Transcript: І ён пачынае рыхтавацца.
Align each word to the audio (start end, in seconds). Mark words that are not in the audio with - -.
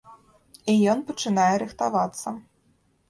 І 0.73 0.77
ён 0.95 1.03
пачынае 1.11 1.53
рыхтавацца. 1.65 2.37